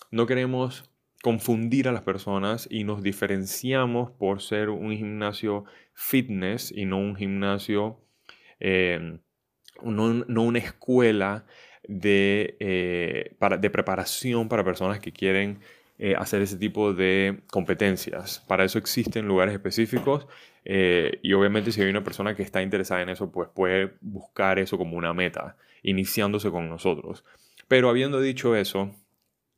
no 0.09 0.25
queremos 0.25 0.91
confundir 1.21 1.87
a 1.87 1.91
las 1.91 2.01
personas 2.01 2.67
y 2.71 2.83
nos 2.83 3.03
diferenciamos 3.03 4.11
por 4.11 4.41
ser 4.41 4.69
un 4.69 4.91
gimnasio 4.91 5.65
fitness 5.93 6.71
y 6.75 6.85
no 6.85 6.97
un 6.97 7.15
gimnasio, 7.15 7.99
eh, 8.59 9.19
no, 9.83 10.23
una 10.41 10.59
escuela 10.59 11.45
de, 11.87 13.35
para, 13.39 13.57
de 13.57 13.69
preparación 13.69 14.49
para 14.49 14.63
personas 14.63 14.99
que 14.99 15.11
quieren 15.11 15.59
eh, 16.03 16.15
hacer 16.17 16.41
ese 16.41 16.57
tipo 16.57 16.93
de 16.93 17.41
competencias. 17.51 18.43
Para 18.47 18.63
eso 18.63 18.79
existen 18.79 19.27
lugares 19.27 19.53
específicos 19.53 20.25
eh, 20.65 21.19
y 21.21 21.33
obviamente 21.33 21.71
si 21.71 21.79
hay 21.79 21.91
una 21.91 22.03
persona 22.03 22.35
que 22.35 22.41
está 22.41 22.63
interesada 22.63 23.03
en 23.03 23.09
eso, 23.09 23.31
pues 23.31 23.49
puede 23.53 23.93
buscar 24.01 24.57
eso 24.57 24.79
como 24.79 24.97
una 24.97 25.13
meta, 25.13 25.57
iniciándose 25.83 26.49
con 26.49 26.67
nosotros. 26.69 27.23
Pero 27.67 27.87
habiendo 27.87 28.19
dicho 28.19 28.55
eso, 28.55 28.95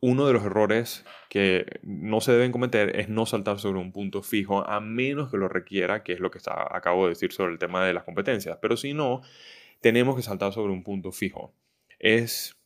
uno 0.02 0.28
de 0.28 0.34
los 0.34 0.44
errores 0.44 1.06
que 1.30 1.80
no 1.82 2.20
se 2.20 2.34
deben 2.34 2.52
cometer 2.52 3.00
es 3.00 3.08
no 3.08 3.26
saltar 3.26 3.60
sobre 3.60 3.80
un 3.80 3.94
punto 3.94 4.22
fijo 4.22 4.68
a 4.68 4.82
menos 4.82 5.32
que 5.32 5.38
lo 5.38 5.48
requiera, 5.48 6.04
que 6.04 6.12
es 6.12 6.20
lo 6.20 6.30
que 6.30 6.40
está, 6.40 6.76
acabo 6.76 7.04
de 7.06 7.12
decir 7.12 7.32
sobre 7.32 7.54
el 7.54 7.58
tema 7.58 7.86
de 7.86 7.94
las 7.94 8.04
competencias. 8.04 8.58
Pero 8.62 8.76
si 8.76 8.94
no, 8.94 9.22
tenemos 9.80 10.18
que 10.18 10.24
saltar 10.24 10.52
sobre 10.52 10.74
un 10.74 10.84
punto 10.84 11.14
fijo. 11.14 11.54
Es 12.04 12.58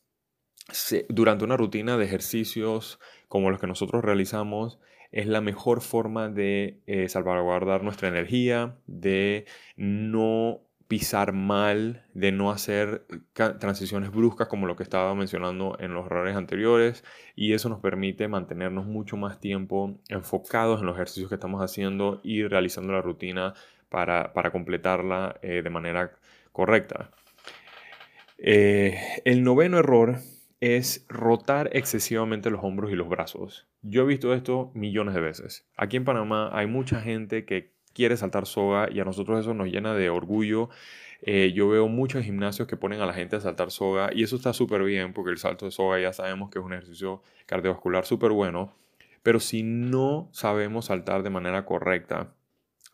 durante 1.08 1.44
una 1.44 1.56
rutina 1.56 1.96
de 1.96 2.04
ejercicios 2.04 2.98
como 3.28 3.50
los 3.50 3.60
que 3.60 3.68
nosotros 3.68 4.04
realizamos, 4.04 4.80
es 5.12 5.28
la 5.28 5.40
mejor 5.40 5.80
forma 5.80 6.28
de 6.28 6.82
eh, 6.86 7.08
salvaguardar 7.08 7.84
nuestra 7.84 8.08
energía, 8.08 8.76
de 8.88 9.46
no 9.76 10.60
pisar 10.88 11.32
mal, 11.32 12.04
de 12.14 12.32
no 12.32 12.50
hacer 12.50 13.06
transiciones 13.32 14.10
bruscas 14.10 14.48
como 14.48 14.66
lo 14.66 14.74
que 14.74 14.82
estaba 14.82 15.14
mencionando 15.14 15.76
en 15.78 15.94
los 15.94 16.06
errores 16.06 16.34
anteriores 16.34 17.04
y 17.36 17.52
eso 17.52 17.68
nos 17.68 17.78
permite 17.78 18.26
mantenernos 18.26 18.86
mucho 18.86 19.16
más 19.16 19.38
tiempo 19.38 20.00
enfocados 20.08 20.80
en 20.80 20.86
los 20.86 20.96
ejercicios 20.96 21.28
que 21.28 21.36
estamos 21.36 21.62
haciendo 21.62 22.20
y 22.24 22.42
realizando 22.42 22.92
la 22.92 23.02
rutina 23.02 23.54
para, 23.88 24.32
completarla 24.50 25.38
eh, 25.42 25.62
de 25.62 25.70
manera 25.70 26.10
correcta. 26.50 27.10
Eh, 28.38 28.96
el 29.24 29.42
noveno 29.42 29.78
error 29.78 30.18
es 30.60 31.04
rotar 31.08 31.70
excesivamente 31.72 32.50
los 32.50 32.62
hombros 32.62 32.90
y 32.90 32.94
los 32.94 33.08
brazos. 33.08 33.66
Yo 33.82 34.02
he 34.02 34.06
visto 34.06 34.32
esto 34.34 34.70
millones 34.74 35.14
de 35.14 35.20
veces. 35.20 35.66
Aquí 35.76 35.96
en 35.96 36.04
Panamá 36.04 36.50
hay 36.52 36.66
mucha 36.66 37.00
gente 37.00 37.44
que 37.44 37.72
quiere 37.92 38.16
saltar 38.16 38.46
soga 38.46 38.88
y 38.90 39.00
a 39.00 39.04
nosotros 39.04 39.40
eso 39.40 39.54
nos 39.54 39.68
llena 39.68 39.94
de 39.94 40.10
orgullo. 40.10 40.68
Eh, 41.22 41.52
yo 41.52 41.68
veo 41.68 41.88
muchos 41.88 42.24
gimnasios 42.24 42.68
que 42.68 42.76
ponen 42.76 43.00
a 43.00 43.06
la 43.06 43.12
gente 43.12 43.36
a 43.36 43.40
saltar 43.40 43.72
soga 43.72 44.10
y 44.12 44.22
eso 44.22 44.36
está 44.36 44.52
súper 44.52 44.84
bien 44.84 45.12
porque 45.12 45.32
el 45.32 45.38
salto 45.38 45.64
de 45.64 45.72
soga 45.72 46.00
ya 46.00 46.12
sabemos 46.12 46.50
que 46.50 46.60
es 46.60 46.64
un 46.64 46.72
ejercicio 46.72 47.22
cardiovascular 47.46 48.06
súper 48.06 48.30
bueno. 48.30 48.72
Pero 49.22 49.40
si 49.40 49.62
no 49.64 50.28
sabemos 50.32 50.86
saltar 50.86 51.22
de 51.22 51.30
manera 51.30 51.64
correcta, 51.64 52.32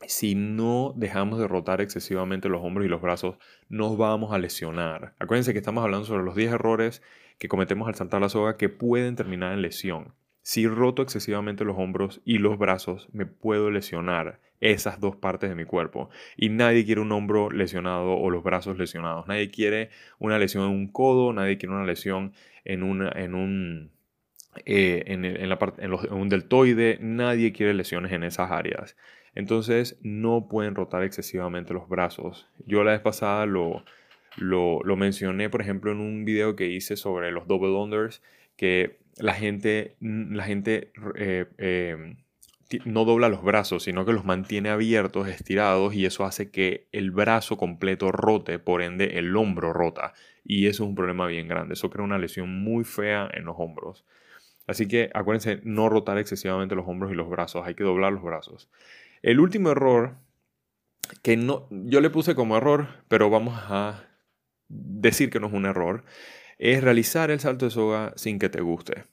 si 0.07 0.35
no 0.35 0.93
dejamos 0.97 1.39
de 1.39 1.49
rotar 1.49 1.81
excesivamente 1.81 2.49
los 2.49 2.63
hombros 2.63 2.87
y 2.87 2.89
los 2.89 3.01
brazos, 3.01 3.37
nos 3.69 3.97
vamos 3.97 4.33
a 4.33 4.39
lesionar. 4.39 5.15
Acuérdense 5.19 5.53
que 5.53 5.59
estamos 5.59 5.85
hablando 5.85 6.07
sobre 6.07 6.25
los 6.25 6.35
10 6.35 6.53
errores 6.53 7.03
que 7.39 7.49
cometemos 7.49 7.89
al 7.89 7.95
saltar 7.95 8.21
la 8.21 8.29
soga 8.29 8.57
que 8.57 8.69
pueden 8.69 9.17
terminar 9.17 9.53
en 9.53 9.63
lesión. 9.63 10.15
Si 10.43 10.67
roto 10.69 11.03
excesivamente 11.03 11.65
los 11.65 11.79
hombros 11.79 12.21
y 12.25 12.39
los 12.39 12.59
brazos, 12.59 13.09
me 13.13 13.25
puedo 13.25 13.71
lesionar 13.71 14.41
esas 14.61 15.01
dos 15.01 15.17
partes 15.17 15.49
de 15.49 15.57
mi 15.57 15.65
cuerpo. 15.65 16.11
Y 16.37 16.51
nadie 16.51 16.85
quiere 16.85 17.01
un 17.01 17.13
hombro 17.13 17.51
lesionado 17.51 18.13
o 18.13 18.31
los 18.31 18.43
brazos 18.43 18.79
lesionados. 18.79 19.27
Nadie 19.27 19.51
quiere 19.51 19.91
una 20.19 20.39
lesión 20.39 20.65
en 20.65 20.71
un 20.71 20.89
codo, 20.89 21.33
nadie 21.33 21.57
quiere 21.57 21.75
una 21.75 21.85
lesión 21.85 22.35
en, 22.65 22.83
un 22.83 23.91
eh, 24.67 25.49
un 26.11 26.29
deltoide, 26.29 26.99
nadie 27.01 27.53
quiere 27.53 27.75
lesiones 27.75 28.13
en 28.13 28.25
esas 28.25 28.51
áreas. 28.51 28.97
Entonces 29.35 29.99
no 30.03 30.49
pueden 30.49 30.75
rotar 30.75 31.03
excesivamente 31.03 31.75
los 31.75 31.89
brazos. 31.89 32.49
Yo 32.67 32.85
la 32.85 32.93
vez 32.93 33.01
pasada 33.01 33.47
lo, 33.47 33.85
lo, 34.37 34.97
mencioné, 34.97 35.51
por 35.51 35.61
ejemplo, 35.61 35.93
en 35.93 36.01
un 36.01 36.25
video 36.25 36.57
que 36.57 36.69
hice 36.69 36.97
sobre 36.97 37.33
los 37.33 37.47
double 37.47 37.73
unders, 37.73 38.23
que 38.57 38.99
la 39.17 39.35
gente, 39.35 39.97
la 40.01 40.45
gente 40.45 40.93
eh, 41.17 41.47
em, 41.59 42.17
no 42.85 43.05
dobla 43.05 43.29
los 43.29 43.43
brazos, 43.43 43.85
sino 43.85 44.05
que 44.05 44.13
los 44.13 44.25
mantiene 44.25 44.71
abiertos, 44.71 45.29
estirados, 45.29 45.95
y 45.95 46.07
eso 46.07 46.25
hace 46.25 46.51
que 46.51 46.89
el 46.93 47.11
brazo 47.11 47.57
completo 47.57 48.13
rote, 48.13 48.59
por 48.59 48.83
ende 48.83 49.19
el 49.19 49.37
hombro 49.37 49.73
rota. 49.73 50.15
Y 50.45 50.67
eso 50.67 50.85
es 50.85 50.89
un 50.89 50.95
problema 50.95 51.27
bien 51.27 51.49
grande. 51.49 51.75
Eso 51.75 51.91
crea 51.91 52.05
una 52.05 52.19
lesión 52.19 52.63
muy 52.63 52.85
fea 52.85 53.29
en 53.33 53.45
los 53.45 53.57
hombros. 53.59 54.05
Así 54.67 54.89
que 54.89 55.11
acuérdense, 55.13 55.61
no 55.65 55.89
rotar 55.89 56.19
excesivamente 56.19 56.75
los 56.75 56.87
hombros 56.89 57.13
y 57.13 57.15
los 57.15 57.29
brazos, 57.29 57.67
hay 57.67 57.75
que 57.75 57.85
doblar 57.85 58.13
los 58.13 58.23
brazos. 58.23 58.71
El 59.25 59.41
último 59.41 59.71
error, 59.71 60.17
que 61.23 61.39
no, 61.39 61.67
yo 61.71 62.03
le 62.03 62.11
puse 62.11 62.35
como 62.35 62.59
error, 62.59 62.89
pero 63.09 63.31
vamos 63.31 63.59
a 63.59 64.05
decir 64.69 65.31
que 65.31 65.41
no 65.41 65.47
es 65.47 65.55
un 65.55 65.65
error, 65.65 66.05
es 66.59 66.85
realizar 66.85 67.31
el 67.31 67.41
salto 67.41 67.65
de 67.65 67.71
soga 67.71 68.13
sin 68.17 68.39
que 68.39 68.51
te 68.51 68.61
guste 68.61 69.05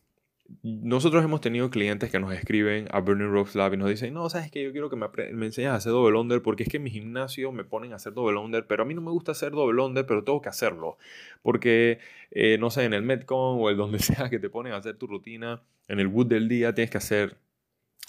nosotros 0.63 1.23
hemos 1.23 1.41
tenido 1.41 1.69
clientes 1.69 2.11
que 2.11 2.19
nos 2.19 2.33
escriben 2.33 2.87
a 2.91 2.99
Burning 2.99 3.31
Ropes 3.31 3.55
Lab 3.55 3.73
y 3.73 3.77
nos 3.77 3.89
dicen, 3.89 4.13
no, 4.13 4.29
sabes 4.29 4.51
que 4.51 4.63
yo 4.63 4.71
quiero 4.71 4.89
que 4.89 4.95
me, 4.95 5.07
me 5.33 5.45
enseñes 5.45 5.71
a 5.71 5.75
hacer 5.75 5.91
double 5.91 6.17
under 6.17 6.41
porque 6.41 6.63
es 6.63 6.69
que 6.69 6.77
en 6.77 6.83
mi 6.83 6.89
gimnasio 6.89 7.51
me 7.51 7.63
ponen 7.63 7.93
a 7.93 7.95
hacer 7.95 8.13
double 8.13 8.37
under, 8.39 8.65
pero 8.67 8.83
a 8.83 8.85
mí 8.85 8.93
no 8.93 9.01
me 9.01 9.11
gusta 9.11 9.31
hacer 9.31 9.51
double 9.51 9.81
under, 9.81 10.05
pero 10.05 10.23
tengo 10.23 10.41
que 10.41 10.49
hacerlo. 10.49 10.97
Porque, 11.41 11.99
eh, 12.31 12.57
no 12.59 12.69
sé, 12.69 12.83
en 12.85 12.93
el 12.93 13.03
Metcon 13.03 13.59
o 13.59 13.69
el 13.69 13.77
donde 13.77 13.99
sea 13.99 14.29
que 14.29 14.39
te 14.39 14.49
ponen 14.49 14.73
a 14.73 14.77
hacer 14.77 14.97
tu 14.97 15.07
rutina, 15.07 15.61
en 15.87 15.99
el 15.99 16.07
Wood 16.07 16.27
del 16.27 16.47
día 16.47 16.73
tienes 16.73 16.91
que 16.91 16.97
hacer 16.97 17.37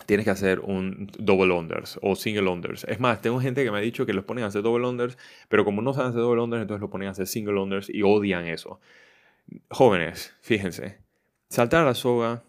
tienes 0.07 0.25
que 0.25 0.31
hacer 0.31 0.61
un 0.61 1.11
double 1.19 1.53
unders 1.53 1.99
o 2.03 2.17
single 2.17 2.49
unders. 2.49 2.85
Es 2.85 3.01
más, 3.01 3.21
tengo 3.21 3.41
gente 3.41 3.65
que 3.65 3.71
me 3.71 3.79
ha 3.79 3.81
dicho 3.81 4.07
que 4.07 4.13
los 4.13 4.25
ponen 4.25 4.45
a 4.45 4.49
hacer 4.49 4.63
double 4.63 4.87
unders, 4.87 5.19
pero 5.49 5.65
como 5.65 5.83
no 5.83 5.95
saben 5.95 6.11
hacer 6.11 6.21
double 6.23 6.43
unders, 6.43 6.63
entonces 6.63 6.81
lo 6.81 6.91
ponen 6.91 7.09
a 7.09 7.13
hacer 7.13 7.27
single 7.27 7.61
unders 7.61 7.89
y 7.89 8.03
odian 8.03 8.47
eso. 8.47 8.81
Jóvenes, 9.71 10.35
fíjense, 10.41 10.99
saltar 11.49 11.83
a 11.83 11.87
la 11.87 11.95
soga 11.95 12.43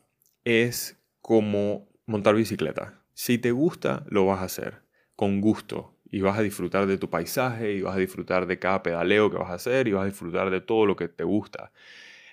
es 0.43 0.99
como 1.21 1.87
montar 2.05 2.35
bicicleta. 2.35 3.01
Si 3.13 3.37
te 3.37 3.51
gusta, 3.51 4.03
lo 4.07 4.25
vas 4.25 4.41
a 4.41 4.45
hacer 4.45 4.81
con 5.15 5.41
gusto 5.41 5.95
y 6.09 6.21
vas 6.21 6.37
a 6.37 6.41
disfrutar 6.41 6.85
de 6.85 6.97
tu 6.97 7.09
paisaje 7.09 7.73
y 7.73 7.81
vas 7.81 7.95
a 7.95 7.99
disfrutar 7.99 8.45
de 8.45 8.59
cada 8.59 8.83
pedaleo 8.83 9.31
que 9.31 9.37
vas 9.37 9.49
a 9.49 9.55
hacer 9.55 9.87
y 9.87 9.93
vas 9.93 10.03
a 10.03 10.07
disfrutar 10.07 10.49
de 10.49 10.61
todo 10.61 10.85
lo 10.85 10.95
que 10.95 11.07
te 11.07 11.23
gusta. 11.23 11.71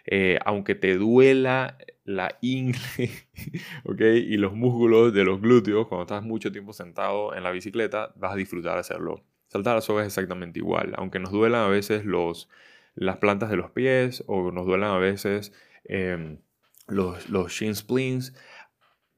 Eh, 0.06 0.38
aunque 0.44 0.74
te 0.74 0.96
duela 0.96 1.78
la 2.14 2.36
ingle 2.40 2.80
y 4.00 4.36
los 4.36 4.52
músculos 4.52 5.12
de 5.12 5.24
los 5.24 5.40
glúteos 5.40 5.86
cuando 5.86 6.02
estás 6.02 6.22
mucho 6.22 6.52
tiempo 6.52 6.72
sentado 6.72 7.34
en 7.34 7.42
la 7.42 7.50
bicicleta, 7.50 8.12
vas 8.16 8.32
a 8.32 8.36
disfrutar 8.36 8.78
hacerlo. 8.78 9.24
Saltar 9.48 9.76
a 9.76 9.80
soga 9.80 10.02
es 10.02 10.08
exactamente 10.08 10.58
igual, 10.58 10.92
aunque 10.96 11.18
nos 11.18 11.32
duelan 11.32 11.62
a 11.62 11.68
veces 11.68 12.04
los, 12.04 12.48
las 12.94 13.16
plantas 13.18 13.50
de 13.50 13.56
los 13.56 13.70
pies 13.70 14.22
o 14.26 14.52
nos 14.52 14.66
duelan 14.66 14.90
a 14.90 14.98
veces 14.98 15.52
em, 15.84 16.38
los, 16.86 17.28
los 17.28 17.52
shin 17.52 17.74
splints, 17.74 18.34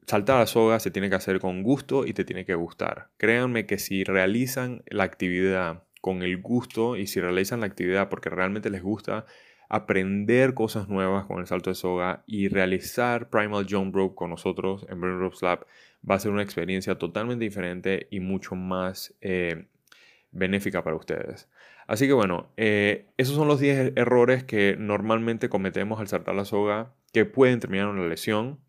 saltar 0.07 0.41
a 0.41 0.47
soga 0.47 0.79
se 0.79 0.91
tiene 0.91 1.09
que 1.09 1.15
hacer 1.15 1.39
con 1.39 1.63
gusto 1.63 2.05
y 2.05 2.13
te 2.13 2.25
tiene 2.25 2.45
que 2.45 2.55
gustar. 2.55 3.09
Créanme 3.17 3.65
que 3.65 3.77
si 3.77 4.03
realizan 4.03 4.83
la 4.87 5.03
actividad 5.03 5.83
con 6.01 6.21
el 6.21 6.41
gusto 6.41 6.97
y 6.97 7.07
si 7.07 7.21
realizan 7.21 7.61
la 7.61 7.67
actividad 7.67 8.09
porque 8.09 8.29
realmente 8.29 8.69
les 8.69 8.83
gusta, 8.83 9.25
aprender 9.69 10.53
cosas 10.53 10.87
nuevas 10.87 11.25
con 11.25 11.39
el 11.39 11.47
salto 11.47 11.69
de 11.69 11.75
soga 11.75 12.23
y 12.27 12.47
realizar 12.47 13.29
Primal 13.29 13.65
Jump 13.69 13.95
Rope 13.95 14.15
con 14.15 14.29
nosotros 14.29 14.85
en 14.89 14.99
Burning 14.99 15.19
Rope 15.19 15.35
Slap 15.35 15.63
va 16.09 16.15
a 16.15 16.19
ser 16.19 16.31
una 16.31 16.43
experiencia 16.43 16.95
totalmente 16.95 17.43
diferente 17.43 18.07
y 18.11 18.19
mucho 18.19 18.55
más 18.55 19.15
eh, 19.21 19.67
benéfica 20.31 20.83
para 20.83 20.95
ustedes. 20.95 21.49
Así 21.87 22.07
que 22.07 22.13
bueno, 22.13 22.51
eh, 22.57 23.07
esos 23.17 23.35
son 23.35 23.47
los 23.47 23.59
10 23.59 23.93
errores 23.95 24.43
que 24.43 24.75
normalmente 24.77 25.49
cometemos 25.49 25.99
al 25.99 26.07
saltar 26.07 26.35
la 26.35 26.45
soga 26.45 26.93
que 27.11 27.25
pueden 27.25 27.59
terminar 27.59 27.89
en 27.89 27.95
una 27.95 28.07
lesión. 28.07 28.59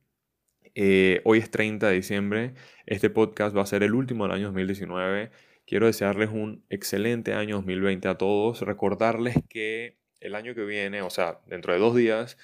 Eh, 0.74 1.20
hoy 1.24 1.38
es 1.38 1.50
30 1.50 1.88
de 1.88 1.94
diciembre, 1.94 2.54
este 2.86 3.08
podcast 3.08 3.56
va 3.56 3.62
a 3.62 3.66
ser 3.66 3.82
el 3.84 3.94
último 3.94 4.24
del 4.24 4.34
año 4.34 4.46
2019. 4.46 5.30
Quiero 5.66 5.86
desearles 5.86 6.30
un 6.30 6.64
excelente 6.68 7.32
año 7.32 7.56
2020 7.56 8.08
a 8.08 8.18
todos, 8.18 8.60
recordarles 8.62 9.36
que 9.48 9.96
el 10.24 10.34
año 10.34 10.54
que 10.54 10.64
viene, 10.64 11.02
o 11.02 11.10
sea, 11.10 11.38
dentro 11.46 11.72
de 11.72 11.78
dos 11.78 11.94
días, 11.94 12.36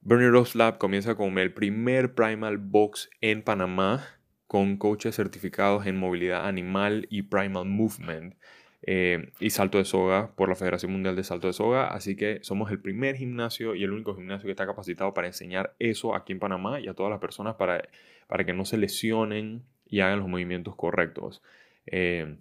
Bernie 0.00 0.28
Rose 0.28 0.56
Lab 0.56 0.78
comienza 0.78 1.16
con 1.16 1.36
el 1.38 1.52
primer 1.52 2.14
Primal 2.14 2.58
Box 2.58 3.10
en 3.20 3.42
Panamá 3.42 4.06
con 4.46 4.76
coaches 4.76 5.16
certificados 5.16 5.86
en 5.86 5.96
movilidad 5.96 6.46
animal 6.46 7.08
y 7.10 7.22
Primal 7.22 7.64
Movement 7.64 8.36
eh, 8.82 9.32
y 9.40 9.50
salto 9.50 9.78
de 9.78 9.84
soga 9.84 10.32
por 10.36 10.48
la 10.48 10.54
Federación 10.54 10.92
Mundial 10.92 11.16
de 11.16 11.24
Salto 11.24 11.48
de 11.48 11.52
Soga. 11.52 11.88
Así 11.88 12.14
que 12.14 12.38
somos 12.42 12.70
el 12.70 12.80
primer 12.80 13.16
gimnasio 13.16 13.74
y 13.74 13.82
el 13.82 13.90
único 13.90 14.14
gimnasio 14.14 14.46
que 14.46 14.52
está 14.52 14.64
capacitado 14.64 15.12
para 15.12 15.26
enseñar 15.26 15.74
eso 15.80 16.14
aquí 16.14 16.32
en 16.32 16.38
Panamá 16.38 16.78
y 16.78 16.86
a 16.86 16.94
todas 16.94 17.10
las 17.10 17.18
personas 17.18 17.56
para, 17.56 17.88
para 18.28 18.44
que 18.44 18.52
no 18.52 18.64
se 18.64 18.78
lesionen 18.78 19.64
y 19.88 20.00
hagan 20.00 20.20
los 20.20 20.28
movimientos 20.28 20.76
correctos. 20.76 21.42
Eh, 21.86 22.36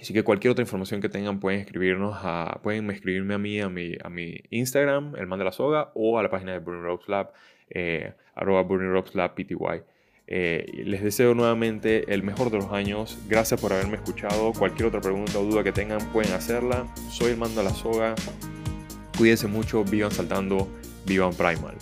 Así 0.00 0.12
que 0.12 0.22
cualquier 0.22 0.52
otra 0.52 0.62
información 0.62 1.00
que 1.00 1.08
tengan 1.08 1.40
pueden 1.40 1.60
escribirnos 1.60 2.16
a, 2.22 2.60
pueden 2.62 2.90
escribirme 2.90 3.34
a 3.34 3.38
mí, 3.38 3.60
a 3.60 3.68
mi, 3.68 3.94
a 4.02 4.08
mi 4.08 4.40
Instagram, 4.50 5.14
el 5.16 5.26
man 5.26 5.38
de 5.38 5.44
la 5.44 5.52
soga, 5.52 5.90
o 5.94 6.18
a 6.18 6.22
la 6.22 6.30
página 6.30 6.52
de 6.52 6.58
Burning 6.58 6.82
Ropes 6.82 7.08
Lab, 7.08 7.32
eh, 7.70 8.12
arroba 8.34 8.62
Burning 8.62 8.92
Lab 9.14 9.34
PTY. 9.34 9.82
Eh, 10.28 10.82
les 10.84 11.02
deseo 11.02 11.34
nuevamente 11.34 12.12
el 12.12 12.22
mejor 12.22 12.50
de 12.50 12.58
los 12.58 12.72
años. 12.72 13.18
Gracias 13.28 13.60
por 13.60 13.72
haberme 13.72 13.96
escuchado. 13.96 14.52
Cualquier 14.52 14.88
otra 14.88 15.00
pregunta 15.00 15.38
o 15.38 15.44
duda 15.44 15.62
que 15.62 15.72
tengan 15.72 16.00
pueden 16.12 16.32
hacerla. 16.32 16.86
Soy 17.10 17.32
el 17.32 17.36
mando 17.36 17.62
de 17.62 17.68
la 17.68 17.74
soga. 17.74 18.14
Cuídense 19.16 19.46
mucho, 19.46 19.84
vivan 19.84 20.10
saltando, 20.10 20.68
vivan 21.06 21.32
primal. 21.32 21.76